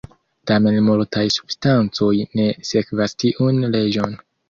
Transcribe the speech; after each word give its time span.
Tamen 0.51 0.77
multaj 0.87 1.27
substancoj 1.35 2.11
ne 2.43 2.51
sekvas 2.73 3.19
tiun 3.25 3.65
leĝon. 3.79 4.23